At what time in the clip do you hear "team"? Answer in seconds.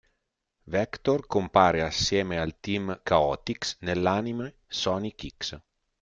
2.59-3.01